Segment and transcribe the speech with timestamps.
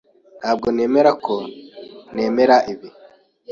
[0.39, 1.35] Ntabwo nemera ko
[2.15, 2.89] nemera ibi.